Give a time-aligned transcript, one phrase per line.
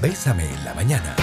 [0.00, 1.16] Bésame en la mañana.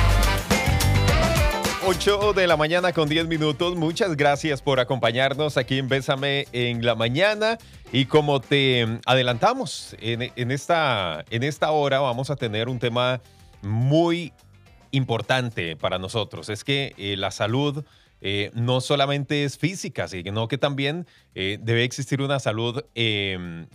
[1.87, 3.77] 8 de la mañana con 10 minutos.
[3.77, 7.57] Muchas gracias por acompañarnos aquí en Bésame en la mañana.
[7.93, 13.21] Y como te adelantamos, en, esta, en esta hora vamos a tener un tema
[13.61, 14.33] muy
[14.91, 16.49] importante para nosotros.
[16.49, 17.85] Es que eh, la salud
[18.19, 23.67] eh, no solamente es física, sino que también eh, debe existir una salud em,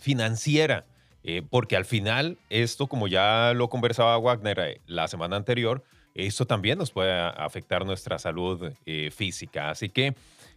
[1.23, 1.49] financiera.
[1.51, 5.83] porque al final, esto, como ya lo conversaba Wagner la semana anterior,
[6.15, 8.73] esto también nos puede afectar nuestra salud
[9.13, 9.71] física.
[9.71, 10.15] Así que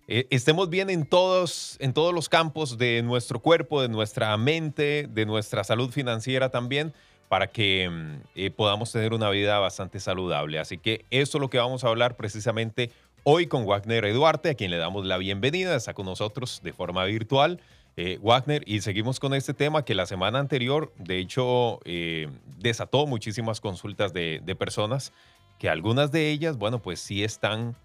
[0.08, 5.26] estemos bien en todos, en todos los campos de nuestro cuerpo, de nuestra mente, de
[5.26, 6.94] nuestra salud financiera también
[7.34, 10.60] para que mm, eh, podamos tener una vida bastante saludable.
[10.60, 12.92] Así que eso es lo que vamos a hablar precisamente
[13.24, 17.06] hoy con Wagner Eduarte, a quien le damos la bienvenida, está con nosotros de forma
[17.06, 17.60] virtual.
[17.96, 23.06] Eh, Wagner, y seguimos con este tema que la semana anterior, de hecho, eh, desató
[23.06, 25.14] muchísimas consultas de, personas,
[25.60, 27.76] que algunas de ellas, bueno, pues sí están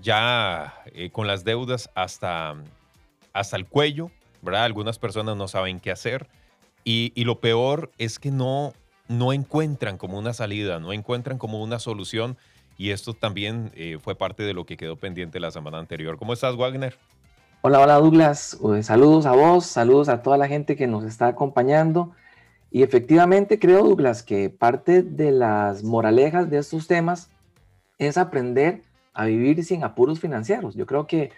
[0.00, 2.54] ya con las deudas hasta,
[3.32, 4.10] hasta el cuello,
[4.42, 4.64] ¿verdad?
[4.64, 6.28] Algunas personas no saben qué hacer.
[6.84, 8.72] Y, lo peor es que no,
[9.08, 12.36] no encuentran como una salida, no encuentran como una solución.
[12.78, 16.16] Y esto también eh, fue parte de lo que quedó pendiente la semana anterior.
[16.16, 16.96] ¿Cómo estás, Wagner?
[17.62, 18.58] Hola, hola Douglas.
[18.74, 22.12] Eh, saludos a vos, saludos a toda la gente que nos está acompañando.
[22.70, 27.28] Y efectivamente creo, Douglas, que parte de las moralejas de estos temas
[27.98, 30.74] es aprender a vivir sin apuros financieros.
[30.74, 31.32] Yo creo que,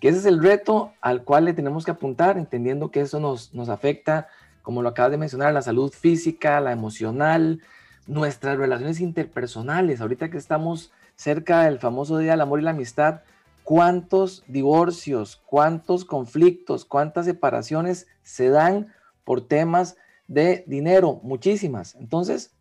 [0.00, 3.54] que ese es el reto al cual le tenemos que apuntar, entendiendo que eso nos,
[3.54, 4.26] nos afecta
[4.62, 7.62] como lo acabas de mencionar, la salud física, la emocional,
[8.08, 10.00] nuestras relaciones interpersonales.
[10.00, 13.20] Ahorita que estamos cerca del famoso Día del Amor y la Amistad,
[13.68, 21.20] ¿cuántos divorcios, cuántos conflictos, cuántas separaciones se dan por temas de dinero?
[21.22, 21.94] Muchísimas.
[21.96, 22.56] Entonces,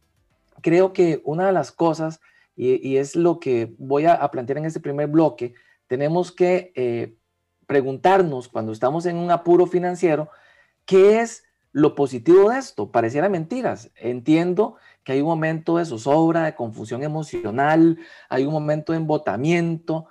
[0.61, 2.19] creo que una de las cosas,
[2.57, 5.53] y, es lo que voy a, plantear en este primer bloque,
[5.87, 7.15] tenemos que eh,
[7.67, 10.29] preguntarnos cuando estamos en un apuro financiero,
[10.85, 13.91] ¿qué es lo positivo de esto, pareciera mentiras.
[13.95, 14.75] Entiendo
[15.05, 17.97] que hay un momento de zozobra, de confusión emocional,
[18.27, 20.07] hay un momento de embotamiento,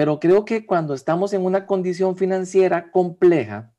[0.00, 3.70] pero creo que cuando estamos en una condición financiera compleja,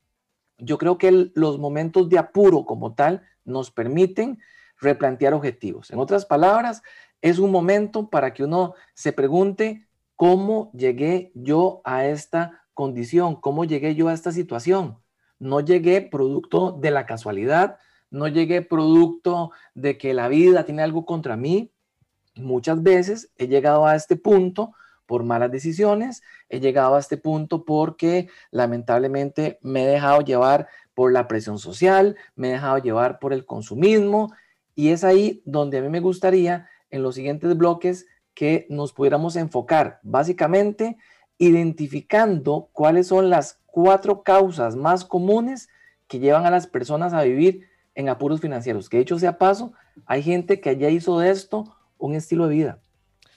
[0.56, 4.38] yo creo que los momentos de apuro como tal nos permiten
[4.78, 5.90] replantear objetivos.
[5.90, 6.84] En otras palabras,
[7.22, 13.64] es un momento para que uno se pregunte cómo llegué yo a esta condición, cómo
[13.64, 14.98] llegué yo a esta situación
[15.40, 17.78] no llegué producto de la casualidad,
[18.12, 21.72] no llegué producto de que la vida tiene algo contra mí.
[22.36, 24.72] Muchas veces he llegado a este punto
[25.12, 31.12] por malas decisiones, he llegado a este punto porque lamentablemente me he dejado llevar por
[31.12, 34.32] la presión social, me he dejado llevar por el consumismo
[34.74, 39.36] y es ahí donde a mí me gustaría en los siguientes bloques que nos pudiéramos
[39.36, 40.96] enfocar básicamente
[41.36, 45.68] identificando cuáles son las cuatro causas más comunes
[46.08, 48.88] que llevan a las personas a vivir en apuros financieros.
[48.88, 49.74] Que hecho sea paso,
[50.06, 52.78] hay gente que ya hizo de esto un estilo de vida.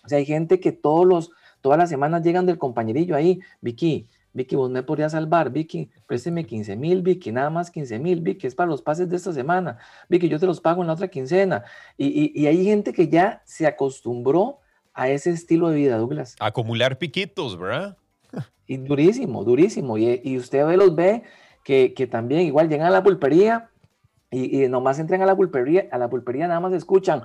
[0.05, 1.31] O sea, hay gente que todos los,
[1.65, 6.45] todas las semanas llegan del compañerillo ahí, Vicky, Vicky, vos me podrías salvar, Vicky, présteme
[6.45, 9.79] 15 mil, Vicky, nada más 15 mil, Vicky, es para los pases de esta semana,
[10.07, 11.63] Vicky, yo te los pago en la otra quincena.
[11.97, 14.59] Y, y hay gente que ya se acostumbró
[14.93, 16.35] a ese estilo de vida, Douglas.
[16.39, 17.97] Acumular piquitos, ¿verdad?
[18.67, 19.97] Y durísimo, durísimo.
[19.97, 21.23] Y, y usted ve, los ve
[21.63, 23.71] que, que, también igual llegan a la pulpería
[24.29, 27.23] y, y, nomás entran a la pulpería, a la pulpería nada más escuchan,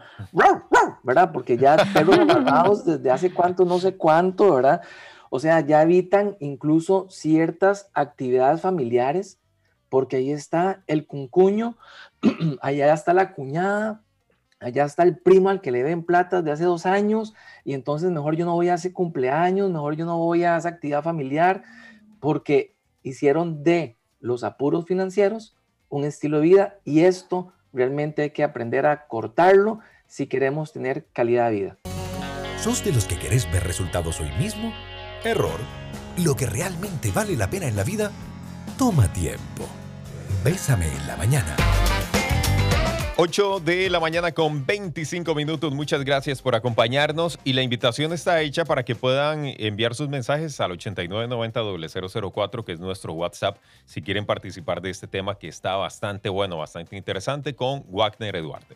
[1.02, 1.32] ¿verdad?
[1.32, 4.82] Porque ya perros amarrados desde hace cuánto, no sé cuánto, ¿verdad?
[5.30, 9.38] O sea, ya evitan incluso ciertas actividades familiares
[9.88, 11.76] porque ahí está el cuncuño,
[12.62, 14.02] allá está la cuñada,
[14.60, 17.34] allá está el primo al que le den plata de hace dos años
[17.64, 20.68] y entonces mejor yo no voy a ese cumpleaños, mejor yo no voy a esa
[20.68, 21.64] actividad familiar
[22.20, 25.56] porque hicieron de los apuros financieros
[25.88, 31.06] un estilo de vida y esto realmente hay que aprender a cortarlo si queremos tener
[31.12, 31.78] calidad de vida.
[32.58, 34.74] ¿Sos de los que querés ver resultados hoy mismo?
[35.24, 35.60] Error.
[36.18, 38.10] Lo que realmente vale la pena en la vida
[38.76, 39.66] toma tiempo.
[40.44, 41.56] Bésame en la mañana.
[43.16, 45.72] 8 de la mañana con 25 minutos.
[45.72, 50.58] Muchas gracias por acompañarnos y la invitación está hecha para que puedan enviar sus mensajes
[50.60, 56.30] al 8990-004, que es nuestro WhatsApp, si quieren participar de este tema que está bastante
[56.30, 58.74] bueno, bastante interesante con Wagner Eduardo.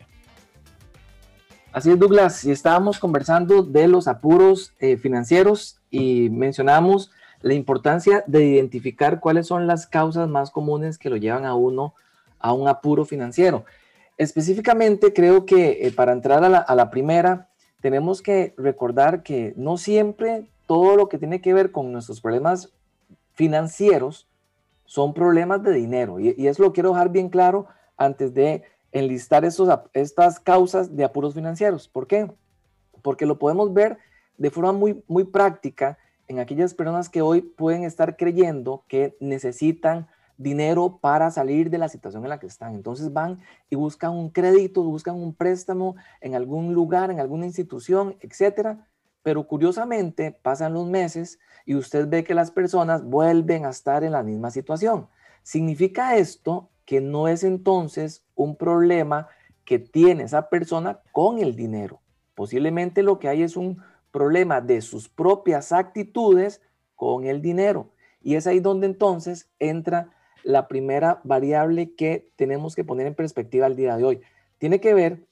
[1.75, 2.45] Así es, Douglas.
[2.45, 7.11] Y estábamos conversando de los apuros eh, financieros y mencionamos
[7.41, 11.93] la importancia de identificar cuáles son las causas más comunes que lo llevan a uno
[12.39, 13.65] a un apuro financiero.
[14.17, 17.49] Específicamente, creo que eh, para entrar a la, primera,
[17.81, 22.71] tenemos que recordar que no siempre todo lo que tiene que ver con nuestros problemas
[23.33, 24.29] financieros
[24.85, 26.21] son problemas de dinero.
[26.21, 27.67] Y, y eso lo quiero dejar bien claro
[27.97, 28.63] antes de
[28.95, 31.89] enlistar estos, estas causas de apuros financieros.
[31.89, 32.31] ¿Por qué?
[33.01, 33.97] Porque lo podemos ver
[34.37, 35.97] de forma muy, muy práctica
[36.29, 40.07] en aquellas personas que hoy pueden estar creyendo que necesitan
[40.37, 42.73] dinero para salir de la situación en la que están.
[42.73, 48.15] Entonces van y buscan un crédito, buscan un préstamo en algún lugar, en alguna institución,
[48.21, 48.87] etcétera.
[49.23, 54.13] Pero curiosamente pasan los meses y usted ve que las personas vuelven a estar en
[54.13, 55.07] la misma situación.
[55.43, 59.27] Significa esto que no es entonces un problema
[59.65, 62.01] que tiene esa persona con el dinero.
[62.35, 66.61] Posiblemente lo que hay es un problema de sus propias actitudes
[66.95, 67.89] con el dinero.
[68.21, 70.11] Y es ahí donde entonces entra
[70.43, 74.21] la primera variable que tenemos que poner en perspectiva al día de hoy.
[74.57, 75.25] Tiene que ver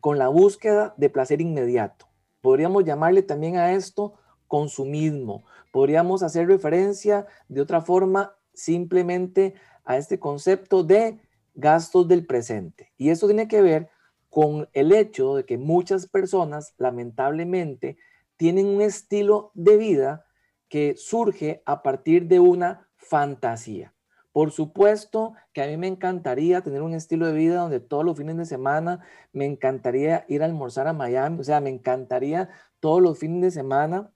[0.00, 2.06] con la búsqueda de placer inmediato.
[2.42, 4.14] Podríamos llamarle también a esto
[4.46, 5.44] consumismo.
[5.70, 9.54] Podríamos hacer referencia de otra forma simplemente
[9.84, 11.20] a este concepto de
[11.54, 12.92] gastos del presente.
[12.96, 13.88] Y eso tiene que ver
[14.28, 17.98] con el hecho de que muchas personas lamentablemente
[18.36, 20.26] tienen un estilo de vida
[20.68, 23.94] que surge a partir de una fantasía.
[24.32, 28.16] Por supuesto que a mí me encantaría tener un estilo de vida donde todos los
[28.16, 29.00] fines de semana
[29.34, 32.48] me encantaría ir a almorzar a Miami, o sea, me encantaría
[32.80, 34.10] todos los fines de semana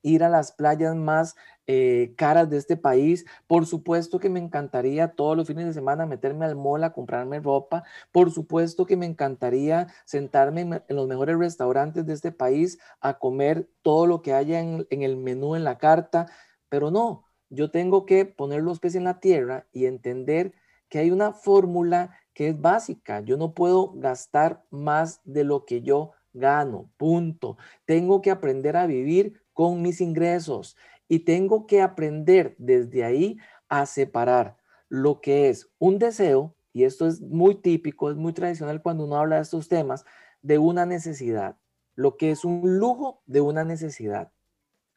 [0.00, 3.24] ir a las playas más eh, caras de este país.
[3.46, 7.40] Por supuesto que me encantaría todos los fines de semana meterme al mall a comprarme
[7.40, 7.84] ropa.
[8.10, 13.68] Por supuesto que me encantaría sentarme en, los mejores restaurantes de este país a comer
[13.82, 16.26] todo lo que haya en, en el menú, en la carta.
[16.68, 20.54] Pero no, yo tengo que poner los pies en la tierra y entender
[20.88, 23.20] que hay una fórmula que es básica.
[23.20, 27.56] Yo no puedo gastar más de lo que yo gano, punto.
[27.84, 30.76] Tengo que aprender a vivir con mis ingresos
[31.12, 33.36] y tengo que aprender desde ahí
[33.68, 34.56] a separar
[34.88, 39.16] lo que es un deseo, y esto es muy típico, es muy tradicional cuando uno
[39.16, 40.06] habla de estos temas,
[40.40, 41.58] de una necesidad,
[41.96, 44.32] lo que es un lujo de una necesidad.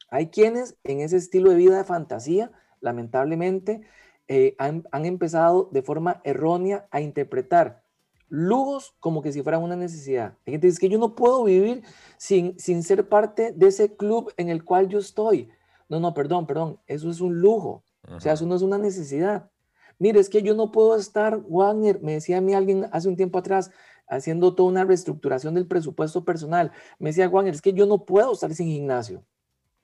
[0.08, 3.82] Hay quienes en ese estilo de vida de fantasía, lamentablemente,
[4.26, 7.84] eh, han, empezado de forma errónea a interpretar
[8.30, 10.38] lujos como que si fueran una necesidad.
[10.46, 11.82] Hay gente que dice que yo no puedo vivir
[12.16, 15.50] sin, sin ser parte de ese club en el cual yo estoy.
[15.88, 17.84] No, no, perdón, perdón, eso es un lujo.
[18.08, 19.50] O sea, eso no es una necesidad.
[19.98, 23.16] Mire, es que yo no puedo estar, Wagner, me decía a mí alguien hace un
[23.16, 23.70] tiempo atrás,
[24.06, 26.70] haciendo toda una reestructuración del presupuesto personal.
[26.98, 29.24] Me decía, Wagner, es que yo no puedo estar sin gimnasio.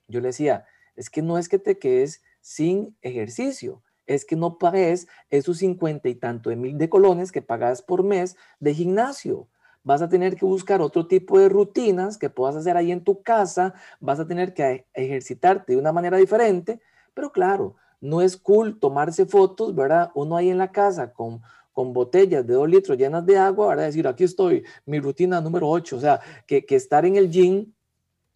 [0.09, 4.59] Yo le decía, es que no es que te quedes sin ejercicio, es que no
[4.59, 9.49] pagues esos cincuenta y tanto de mil de colones que pagas por mes de gimnasio.
[9.85, 13.23] Vas a tener que buscar otro tipo de rutinas que puedas hacer ahí en tu
[13.23, 16.81] casa, vas a tener que ejercitarte de una manera diferente,
[17.15, 20.11] pero claro, no es cool tomarse fotos, ¿verdad?
[20.15, 21.41] Uno ahí en la casa con,
[21.73, 23.85] con botellas de dos litros llenas de agua, ¿verdad?
[23.85, 27.73] Decir, aquí estoy, mi rutina número 8, o sea, que, que estar en el gym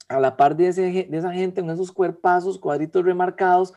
[0.09, 3.75] a la par de, ese, de esa gente, en esos cuerpazos, cuadritos remarcados,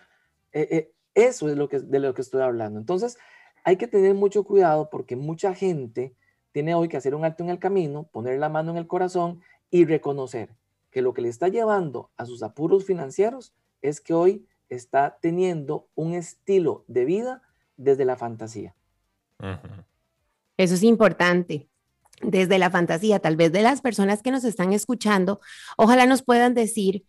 [0.53, 2.79] eh, eh, eso es lo que, de lo que estoy hablando.
[2.79, 3.17] Entonces,
[3.63, 6.15] hay que tener mucho cuidado porque mucha gente
[6.59, 9.39] tiene hoy que hacer un acto en el camino, poner la mano en el corazón
[9.71, 10.49] y reconocer
[10.91, 15.87] que lo que le está llevando a sus apuros financieros es que hoy está teniendo
[15.95, 17.43] un estilo de vida
[17.77, 18.75] desde la fantasía.
[20.57, 21.69] Eso es importante
[22.21, 25.39] desde la fantasía, tal vez de las personas que nos están escuchando,
[25.77, 27.05] ojalá nos puedan decir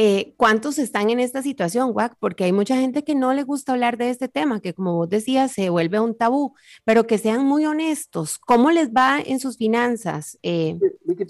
[0.00, 3.72] eh, cuántos están en esta situación, Wack, porque hay mucha gente que no le gusta
[3.72, 7.44] hablar de este tema, que como vos decías, se vuelve un tabú, pero que sean
[7.44, 8.38] muy honestos.
[8.38, 10.38] ¿Cómo les va en sus finanzas?
[10.44, 10.78] Eh,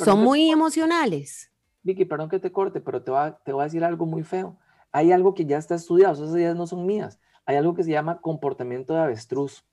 [0.05, 1.51] ¿Son muy emocionales?
[1.83, 3.11] Vicky, perdón que te corte, pero te,
[3.43, 4.59] te voy a decir algo muy feo.
[4.93, 7.19] Hay algo que ya está estudiado, esas ideas no son mías.
[7.47, 9.65] Hay algo que se llama comportamiento de avestruz.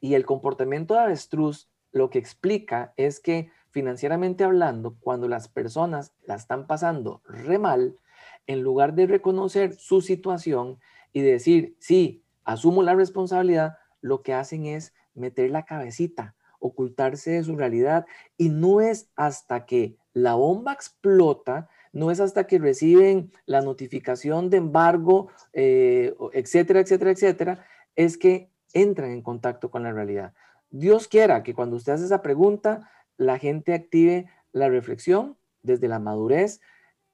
[0.00, 6.14] Y el comportamiento de avestruz lo que explica es que financieramente hablando, cuando las personas
[6.26, 7.98] la están pasando re mal,
[8.46, 10.78] en lugar de reconocer su situación
[11.12, 17.44] y decir, sí, asumo la responsabilidad, lo que hacen es meter la cabecita, ocultarse de
[17.44, 23.30] su realidad y no es hasta que la bomba explota, no es hasta que reciben
[23.46, 29.92] la notificación de embargo, eh, etcétera, etcétera, etcétera, es que entran en contacto con la
[29.92, 30.34] realidad.
[30.70, 35.98] Dios quiera que cuando usted hace esa pregunta, la gente active la reflexión desde la
[35.98, 36.60] madurez,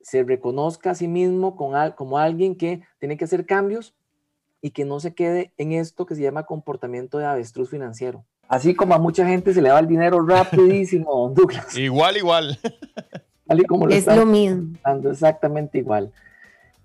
[0.03, 3.95] se reconozca a sí mismo como alguien que tiene que hacer cambios
[4.63, 8.25] y que no se quede en esto que se llama comportamiento de avestruz financiero.
[8.49, 11.77] Así como a mucha gente se le va el dinero rapidísimo, Douglas.
[11.77, 12.59] Igual, igual.
[13.47, 14.77] Tal y como lo es lo mismo.
[15.11, 16.13] Exactamente igual.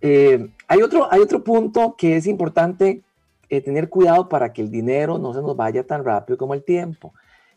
[0.02, 3.02] Eh, hay, otro, hay otro punto que es importante
[3.50, 6.64] eh, tener cuidado para que el dinero no se nos vaya tan rápido como el
[6.64, 7.14] tiempo.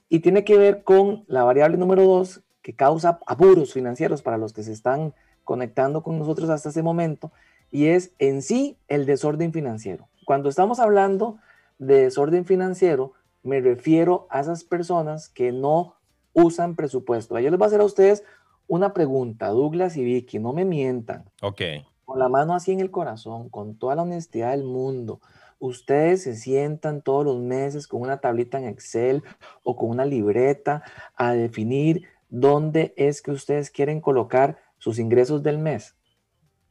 [0.09, 4.53] Y tiene que ver con la variable número dos que causa apuros financieros para los
[4.53, 5.15] que se están
[5.49, 7.33] conectando con nosotros hasta ese momento,
[7.71, 10.07] y es en sí el desorden financiero.
[10.27, 11.39] Cuando estamos hablando
[11.79, 15.95] de desorden financiero, me refiero a esas personas que no
[16.35, 17.39] usan presupuesto.
[17.39, 18.25] Yo les voy a hacer a ustedes
[18.67, 21.25] una pregunta, Douglas y Vicky, no me mientan.
[21.41, 21.63] Ok.
[22.05, 25.23] Con la mano así en el corazón, con toda la honestidad del mundo,
[25.61, 29.23] ustedes se sientan todos los meses con una tablita en Excel
[29.63, 30.83] o con una libreta
[31.17, 35.95] a definir dónde es que ustedes quieren colocar sus ingresos del mes.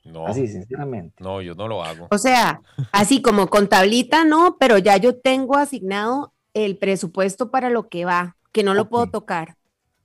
[0.03, 0.25] No.
[0.25, 1.23] Así, sinceramente.
[1.23, 2.07] No, yo no lo hago.
[2.11, 2.61] O sea,
[2.91, 8.05] así como con tablita, no, pero ya yo tengo asignado el presupuesto para lo que
[8.05, 9.57] va, que no lo puedo tocar.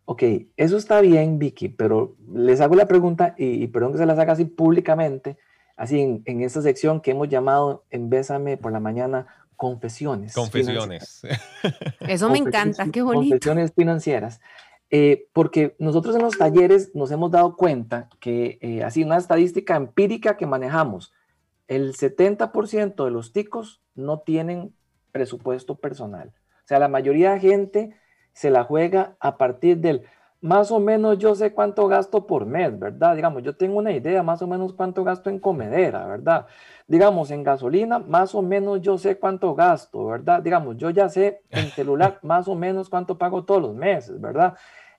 [0.05, 0.23] Ok,
[0.57, 4.33] eso está bien, Vicky, pero les hago la pregunta y, perdón que se las haga
[4.33, 5.39] así públicamente,
[5.77, 10.35] así en, en, esta sección que hemos llamado en Bésame por la mañana confesiones.
[10.35, 11.23] Confesiones.
[12.01, 13.35] Eso me encanta, qué bonito.
[13.35, 14.41] Confesiones financieras.
[14.95, 19.75] Eh, porque nosotros en los talleres nos hemos dado cuenta que, eh, así, una estadística
[19.75, 21.15] empírica que manejamos,
[21.67, 24.75] el 70% de los ticos no tienen
[25.11, 26.35] presupuesto personal.
[26.59, 27.97] O sea, la mayoría de gente
[28.35, 30.05] se la juega a partir del
[30.43, 33.15] más o menos yo sé cuánto gasto por mes, ¿verdad?
[33.15, 36.47] Digamos, yo tengo una idea más o menos cuánto gasto en comedera, ¿verdad?
[36.89, 40.43] Digamos, en gasolina, más o menos yo sé cuánto gasto, ¿verdad?
[40.43, 44.55] Digamos, yo ya sé en celular más o menos cuánto pago todos los meses, ¿verdad?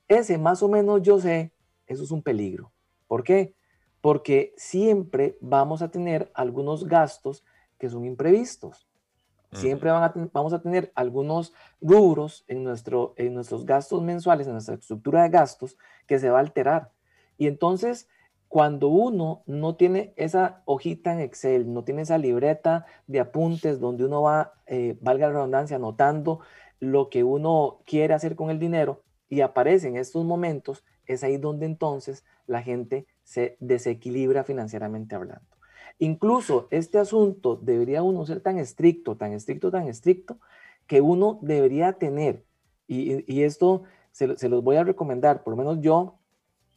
[0.07, 1.53] Ese más o menos yo sé,
[1.87, 2.71] eso es un peligro.
[3.07, 3.55] ¿Por qué?
[4.01, 7.43] Porque siempre vamos a tener algunos gastos
[7.77, 8.87] que son imprevistos.
[9.51, 15.23] Siempre vamos a tener algunos rubros en, nuestro, en nuestros gastos mensuales, en nuestra estructura
[15.23, 16.91] de gastos, que se va a alterar.
[17.37, 18.09] Y entonces,
[18.47, 24.05] cuando uno no tiene esa hojita en Excel, no tiene esa libreta de apuntes donde
[24.05, 26.39] uno va, eh, valga la redundancia, anotando
[26.79, 29.03] lo que uno quiere hacer con el dinero,
[29.33, 35.47] y aparece en estos momentos, es ahí donde entonces la gente se desequilibra financieramente hablando.
[35.97, 40.37] Incluso este asunto debería uno ser tan estricto, tan estricto, tan estricto,
[40.85, 42.45] que uno debería tener,
[42.87, 46.19] y, esto se, los voy a recomendar, por lo menos yo,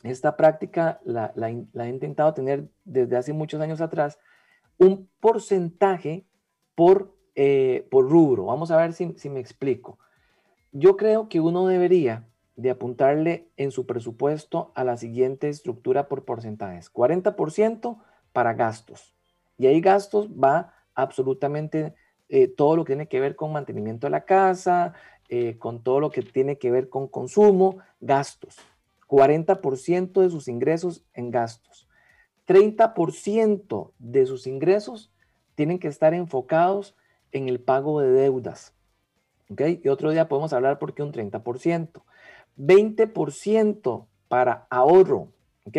[0.03, 4.19] esta práctica la, he intentado tener desde hace muchos años atrás,
[4.79, 6.25] un porcentaje
[6.75, 8.47] por, eh, por rubro.
[8.47, 9.99] Vamos a ver si, si me explico.
[10.73, 16.25] Yo creo que uno debería de apuntarle en su presupuesto a la siguiente estructura por
[16.25, 16.93] porcentajes.
[16.93, 17.99] 40%
[18.33, 19.15] para gastos.
[19.59, 21.95] Y ahí gastos va absolutamente
[22.29, 24.95] eh, todo lo que tiene que ver con mantenimiento de la casa,
[25.29, 28.57] eh, con todo lo que tiene que ver con consumo, gastos.
[29.07, 31.89] 40% de sus ingresos en gastos.
[32.47, 35.13] 30% de sus ingresos
[35.55, 36.97] tienen que estar enfocados
[37.33, 38.75] en el pago de deudas.
[39.51, 39.63] ¿Ok?
[39.83, 42.03] Y otro día podemos hablar por qué un 30%.
[42.59, 45.33] 20% para ahorro,
[45.65, 45.77] ¿ok?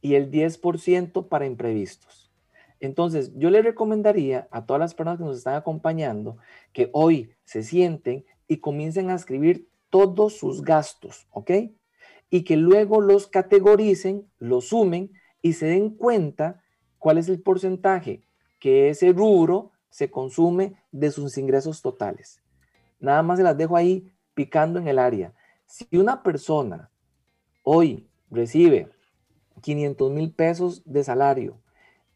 [0.00, 2.32] Y el 10% para imprevistos.
[2.80, 6.36] Entonces, yo le recomendaría a todas las personas que nos están acompañando
[6.72, 11.50] que hoy se sienten y comiencen a escribir todos sus gastos, ¿ok?
[12.28, 16.62] Y que luego los categoricen, los sumen y se den cuenta
[16.98, 18.22] cuál es el porcentaje
[18.58, 22.42] que ese rubro se consume de sus ingresos totales.
[22.98, 25.34] Nada más se las dejo ahí picando en el área.
[25.66, 26.90] Si una persona
[27.62, 28.90] hoy recibe
[29.60, 31.58] 500 mil pesos de salario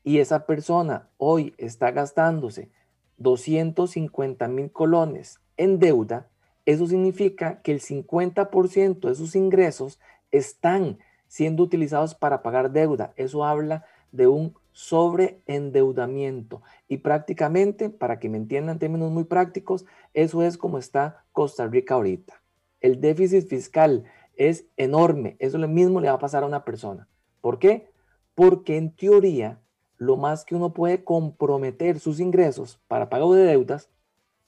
[0.05, 2.71] y esa persona hoy está gastándose
[3.17, 6.29] 250 mil colones en deuda,
[6.67, 9.99] eso significa que el 50% de sus ingresos
[10.31, 13.13] están siendo utilizados para pagar deuda.
[13.17, 16.63] Eso habla de un sobreendeudamiento.
[16.87, 21.67] Y prácticamente, para que me entiendan en términos muy prácticos, eso es como está Costa
[21.67, 22.41] Rica ahorita
[22.81, 24.05] el déficit fiscal
[24.37, 25.37] es enorme.
[25.39, 27.09] Eso lo mismo le va a pasar a una persona.
[27.41, 27.91] ¿Por qué?
[28.35, 29.61] Porque en teoría,
[29.97, 33.91] lo más que uno puede comprometer sus ingresos para pago de deudas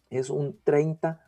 [0.08, 1.20] es un 30%.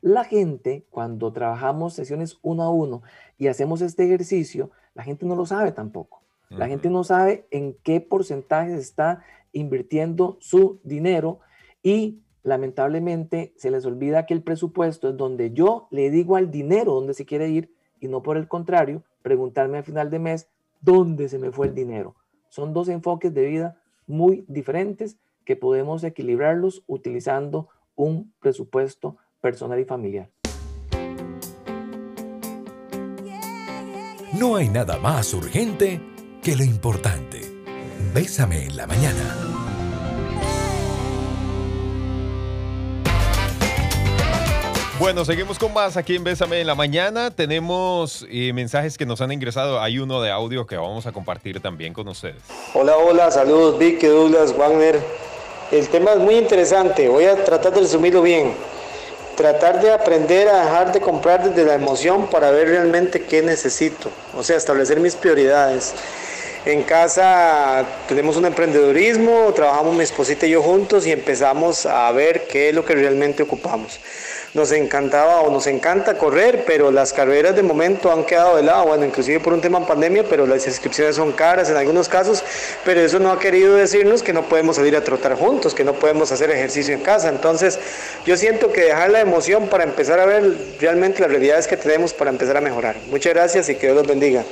[0.00, 3.02] La gente, cuando trabajamos sesiones uno a uno
[3.38, 6.22] y hacemos este ejercicio, la gente no lo sabe tampoco.
[6.48, 11.40] La gente no sabe en qué porcentaje está invirtiendo su dinero
[11.82, 16.94] y lamentablemente se les olvida que el presupuesto es donde yo le digo al dinero
[16.94, 20.48] dónde se quiere ir y no por el contrario, preguntarme al final de mes
[20.80, 22.14] dónde se me fue el dinero.
[22.48, 29.84] Son dos enfoques de vida muy diferentes que podemos equilibrarlos utilizando un presupuesto personal y
[29.84, 30.30] familiar.
[34.38, 36.00] No hay nada más urgente
[36.42, 37.40] que lo importante.
[38.14, 39.55] Bésame en la mañana.
[44.98, 47.30] Bueno, seguimos con más aquí en Bésame en la mañana.
[47.30, 49.78] Tenemos eh, mensajes que nos han ingresado.
[49.82, 52.36] Hay uno de audio que vamos a compartir también con ustedes.
[52.72, 54.98] Hola, hola, saludos Vicky, Douglas, Wagner.
[55.70, 57.08] El tema es muy interesante.
[57.08, 58.54] Voy a tratar de resumirlo bien
[59.36, 64.10] tratar de aprender a dejar de comprar desde la emoción para ver realmente qué necesito,
[64.34, 65.92] o sea, establecer mis prioridades.
[66.64, 72.46] En casa tenemos un emprendedurismo, trabajamos mi esposita y yo juntos y empezamos a ver
[72.48, 74.00] qué es lo que realmente ocupamos
[74.54, 78.86] nos encantaba o nos encanta correr, pero las carreras de momento han quedado de lado,
[78.86, 82.42] bueno, inclusive por un tema de pandemia, pero las inscripciones son caras en algunos casos,
[82.84, 85.94] pero eso no ha querido decirnos que no podemos salir a trotar juntos, que no
[85.94, 87.28] podemos hacer ejercicio en casa.
[87.28, 87.78] Entonces,
[88.24, 92.12] yo siento que dejar la emoción para empezar a ver realmente las realidades que tenemos
[92.12, 92.96] para empezar a mejorar.
[93.10, 94.44] Muchas gracias y que Dios los bendiga.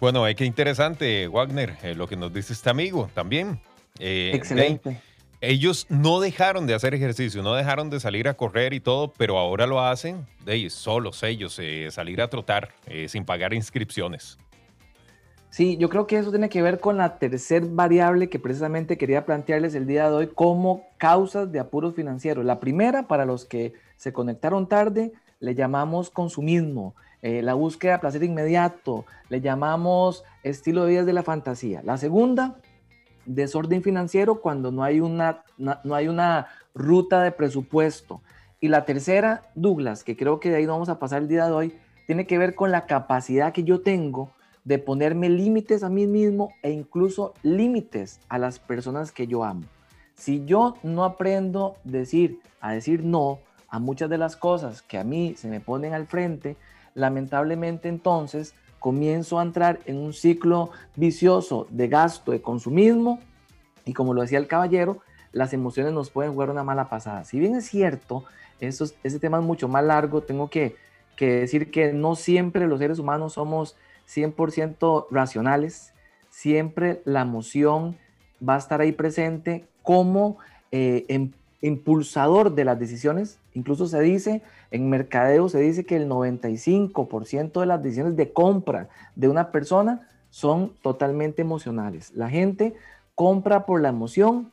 [0.00, 3.60] Bueno, qué interesante, Wagner, eh, lo que nos dice este amigo también.
[3.98, 5.00] Eh, Excelente
[5.46, 9.38] ellos no dejaron de hacer ejercicio, no dejaron de salir a correr y todo, pero
[9.38, 14.38] ahora lo hacen de solos ellos, eh, salir a trotar eh, sin pagar inscripciones.
[15.50, 19.24] Sí, yo creo que eso tiene que ver con la tercer variable que precisamente quería
[19.24, 22.44] plantearles el día de hoy como causas de apuros financieros.
[22.44, 27.98] La primera, para los que se conectaron tarde, le llamamos consumismo, eh, la búsqueda de
[28.00, 31.82] placer inmediato, le llamamos estilo de vida de la fantasía.
[31.84, 32.56] La segunda,
[33.26, 38.20] desorden financiero cuando no hay una, no, hay una ruta de presupuesto.
[38.60, 41.52] Y la tercera, Douglas, que creo que de ahí vamos a pasar el día de
[41.52, 41.74] hoy,
[42.06, 44.30] tiene que ver con la capacidad que yo tengo
[44.64, 49.64] de ponerme límites a mí mismo e incluso límites a las personas que yo amo.
[50.14, 55.04] Si yo no aprendo decir, a decir no a muchas de las cosas que a
[55.04, 56.56] mí se me ponen al frente,
[56.94, 58.54] lamentablemente entonces
[58.84, 63.18] comienzo a entrar en un ciclo vicioso de gasto, de consumismo,
[63.86, 64.98] y como lo decía el caballero,
[65.32, 67.24] las emociones nos pueden jugar una mala pasada.
[67.24, 68.24] Si bien es cierto,
[68.60, 70.76] eso, ese tema es mucho más largo, tengo que,
[71.18, 73.74] decir que no siempre los seres humanos somos
[74.06, 75.94] 100% racionales,
[76.28, 77.96] siempre la emoción
[78.46, 80.36] va a estar ahí presente como
[80.72, 81.32] eh, em,
[81.64, 83.38] impulsador de las decisiones.
[83.54, 88.88] Incluso se dice, en mercadeo se dice que el 95% de las decisiones de compra
[89.16, 92.12] de una persona son totalmente emocionales.
[92.14, 92.74] La gente
[93.14, 94.52] compra por la emoción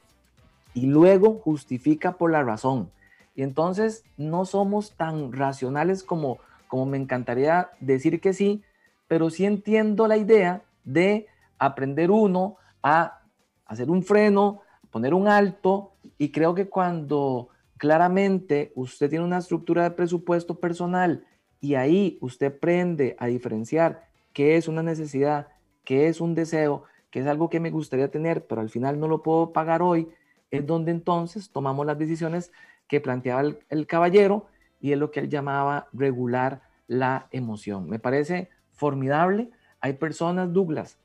[0.74, 2.90] y luego justifica por la razón.
[3.36, 6.38] Y entonces no somos tan racionales como,
[6.70, 8.64] como me encantaría decir que sí,
[9.10, 11.28] pero sí entiendo la idea de
[11.60, 13.20] aprender uno a
[13.66, 19.84] hacer un freno, poner un alto y creo que cuando claramente usted tiene una estructura
[19.84, 21.26] de presupuesto personal
[21.60, 25.48] y ahí usted aprende a diferenciar qué es una necesidad,
[25.84, 29.08] qué es un deseo, qué es algo que me gustaría tener, pero al final no
[29.08, 30.10] lo puedo pagar hoy,
[30.52, 32.52] es donde entonces tomamos las decisiones
[32.88, 34.48] que planteaba el, caballero
[34.80, 37.90] y es lo que él llamaba regular la emoción.
[37.90, 39.50] Me parece formidable.
[39.80, 40.98] Hay personas, Douglas,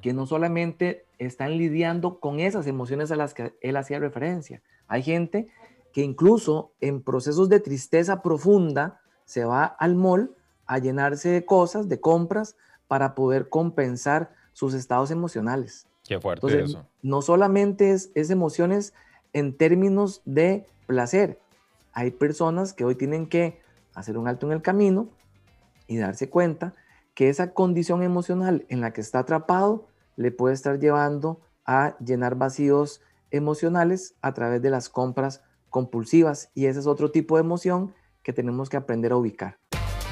[0.00, 4.60] que no solamente están lidiando con esas emociones a las que él hacía referencia.
[4.88, 5.48] Hay gente
[5.92, 10.34] que incluso en procesos de tristeza profunda se va al mall
[10.66, 12.56] a llenarse de cosas, de compras,
[12.88, 15.86] para poder compensar sus estados emocionales.
[16.04, 16.84] Qué fuerte eso.
[17.02, 18.92] No solamente es, es emociones
[19.32, 21.38] en términos de placer.
[21.92, 23.60] Hay personas que hoy tienen que
[23.94, 25.08] hacer un alto en el camino
[25.86, 26.74] y darse cuenta
[27.14, 32.36] que esa condición emocional en la que está atrapado le puede estar llevando a llenar
[32.36, 37.94] vacíos emocionales a través de las compras compulsivas y ese es otro tipo de emoción
[38.22, 39.58] que tenemos que aprender a ubicar.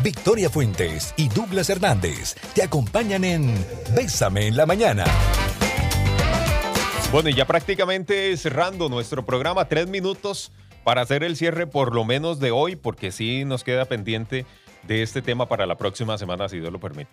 [0.02, 3.54] Victoria Fuentes y Douglas Hernández te acompañan en
[3.94, 5.04] Bésame en la mañana.
[7.12, 10.52] Bueno, y ya prácticamente cerrando nuestro programa, tres minutos
[10.84, 14.46] para hacer el cierre por lo menos de hoy, porque sí nos queda pendiente
[14.86, 17.10] de este tema para la próxima semana, si Dios lo permite.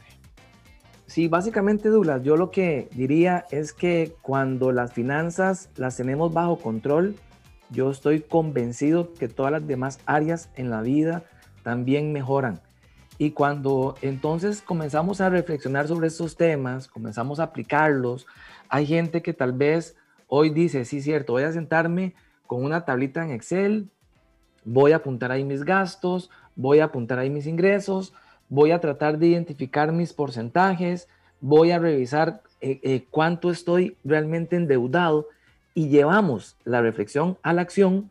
[1.05, 6.57] Sí, básicamente, Douglas, yo lo que diría es que cuando las finanzas las tenemos bajo
[6.57, 7.15] control,
[7.69, 11.23] yo estoy convencido que todas las demás áreas en la vida
[11.63, 12.61] también mejoran.
[13.17, 18.27] Y cuando entonces comenzamos a reflexionar sobre estos temas, comenzamos a aplicarlos,
[18.69, 19.95] hay gente que tal vez
[20.27, 23.89] hoy dice, sí, cierto, voy a sentarme con una tablita en Excel,
[24.65, 28.13] voy a apuntar ahí mis gastos, voy a apuntar ahí mis ingresos,
[28.49, 31.07] voy a tratar de identificar mis porcentajes,
[31.39, 35.27] voy a revisar eh, eh, cuánto estoy realmente endeudado
[35.73, 38.09] y llevamos la reflexión a la acción,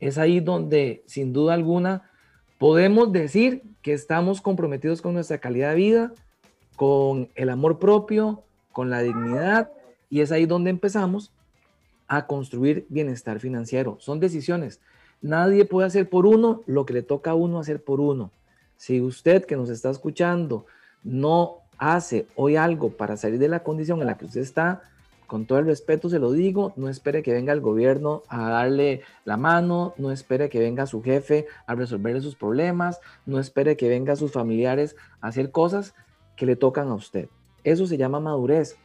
[0.00, 2.10] es ahí donde sin duda alguna
[2.58, 6.12] podemos decir que estamos comprometidos con nuestra calidad de vida,
[6.76, 9.70] con el amor propio, con la dignidad,
[10.08, 11.32] y es ahí donde empezamos
[12.08, 13.96] a construir bienestar financiero.
[14.00, 14.80] Son decisiones.
[15.22, 18.32] Nadie puede hacer por uno lo que le toca a uno hacer por uno.
[18.76, 20.66] Si usted que nos está escuchando
[21.04, 24.82] no hace hoy algo para salir de la condición en la que usted está,
[25.26, 29.02] con todo el respeto se lo digo, no espere que venga el gobierno a darle
[29.24, 33.88] la mano, no espere que venga su jefe a resolverle sus problemas, no espere que
[33.88, 35.94] venga sus familiares a hacer cosas
[36.36, 37.28] que le tocan a usted.
[37.64, 38.76] Eso se llama madurez,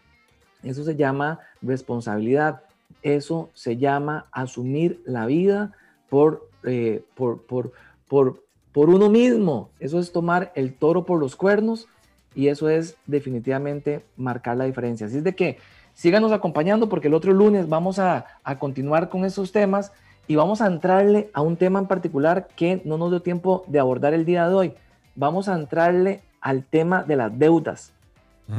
[0.64, 2.64] eso se llama responsabilidad,
[3.02, 5.74] eso se llama asumir la vida
[6.10, 7.72] por, eh, por, por,
[8.08, 11.88] por, por uno mismo, eso es tomar el toro por los cuernos
[12.36, 15.08] y eso es definitivamente marcar la diferencia.
[15.08, 15.58] Así es de que
[15.96, 18.26] síganos acompañando porque el otro lunes vamos a,
[18.60, 19.92] continuar con esos temas
[20.28, 23.80] y vamos a entrarle a un tema en particular que no nos dio tiempo de
[23.80, 24.74] abordar el día de hoy.
[25.16, 27.94] Vamos a entrarle al tema de las deudas.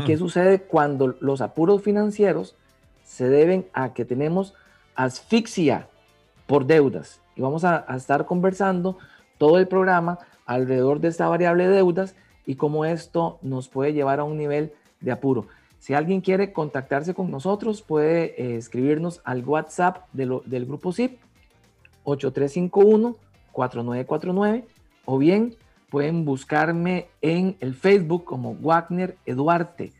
[0.04, 2.56] ¿Qué sucede cuando los apuros financieros
[3.04, 4.54] se deben a que tenemos
[4.96, 5.88] asfixia
[6.48, 7.22] por deudas?
[7.36, 8.98] Y vamos a, estar conversando
[9.38, 14.18] todo el programa alrededor de esta variable de deudas y cómo esto nos puede llevar
[14.18, 15.46] a un nivel de apuro.
[15.78, 21.20] Si alguien quiere contactarse con nosotros, puede eh, escribirnos al WhatsApp del grupo ZIP
[22.04, 24.64] 8351-4949
[25.04, 25.54] o bien
[25.90, 29.92] pueden buscarme en el Facebook como Wagner Eduarte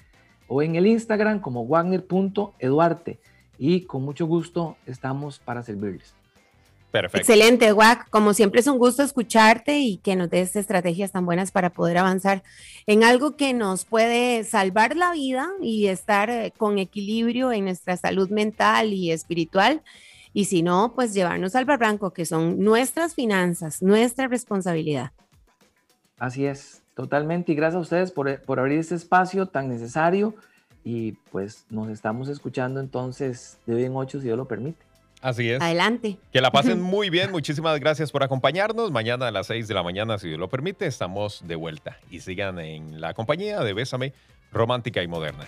[0.49, 3.19] o en el Instagram como wagner.eduarte
[3.59, 6.18] y con mucho gusto estamos para servirles.
[6.91, 7.19] Perfecto.
[7.19, 8.09] Excelente, Wack.
[8.09, 11.99] Como siempre es un gusto escucharte y que nos des estrategias tan buenas para poder
[11.99, 12.43] avanzar
[12.87, 17.97] en algo que nos puede salvar la vida y estar eh, con equilibrio en nuestra
[17.99, 19.83] salud mental y espiritual.
[20.33, 25.11] Y si no, pues llevarnos al barranco, que son nuestras finanzas, nuestra responsabilidad.
[26.19, 27.53] Así es, totalmente.
[27.53, 30.35] Y gracias a ustedes por, por abrir este espacio tan necesario.
[30.85, 34.88] Y pues nos estamos escuchando entonces de hoy en ocho, si Dios lo permite.
[35.21, 35.61] Así es.
[35.61, 36.19] Adelante.
[36.33, 37.31] Que la pasen muy bien.
[37.31, 38.91] Muchísimas gracias por acompañarnos.
[38.91, 41.99] Mañana a las 6 de la mañana, si Dios lo permite, estamos de vuelta.
[42.11, 44.13] Y sigan en la compañía de Bésame,
[44.53, 45.45] romántica y moderna.